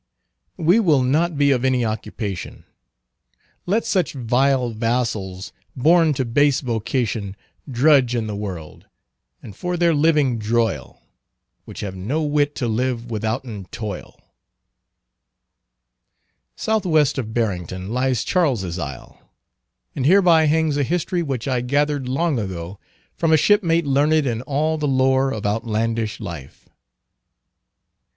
We 0.57 0.79
will 0.79 1.03
not 1.03 1.37
be 1.37 1.51
of 1.51 1.63
any 1.63 1.85
occupation, 1.85 2.65
Let 3.67 3.85
such 3.85 4.13
vile 4.13 4.71
vassals, 4.71 5.53
born 5.75 6.15
to 6.15 6.25
base 6.25 6.61
vocation, 6.61 7.35
Drudge 7.69 8.15
in 8.15 8.25
the 8.25 8.35
world, 8.35 8.87
and 9.43 9.55
for 9.55 9.77
their 9.77 9.93
living 9.93 10.39
droyle, 10.39 11.01
Which 11.65 11.81
have 11.81 11.95
no 11.95 12.23
wit 12.23 12.55
to 12.55 12.67
live 12.67 13.11
withouten 13.11 13.65
toyle. 13.65 14.19
Southwest 16.55 17.19
of 17.19 17.31
Barrington 17.31 17.93
lies 17.93 18.23
Charles's 18.23 18.79
Isle. 18.79 19.21
And 19.95 20.07
hereby 20.07 20.45
hangs 20.45 20.77
a 20.77 20.83
history 20.83 21.21
which 21.21 21.47
I 21.47 21.61
gathered 21.61 22.09
long 22.09 22.39
ago 22.39 22.79
from 23.13 23.31
a 23.31 23.37
shipmate 23.37 23.85
learned 23.85 24.25
in 24.25 24.41
all 24.41 24.79
the 24.79 24.87
lore 24.87 25.31
of 25.31 25.45
outlandish 25.45 26.19
life. 26.19 26.67